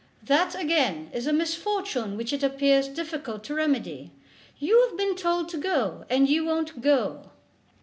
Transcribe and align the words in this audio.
"That, 0.23 0.55
again, 0.59 1.11
is 1.13 1.27
a 1.27 1.31
misfortune 1.31 2.17
which 2.17 2.33
it 2.33 2.41
appears 2.41 2.87
difficult 2.87 3.43
to 3.43 3.53
remedy. 3.53 4.09
You 4.57 4.87
have 4.87 4.97
been 4.97 5.15
told 5.15 5.47
to 5.49 5.57
go, 5.59 6.05
and 6.09 6.27
you 6.27 6.43
won't 6.43 6.81
go." 6.81 7.29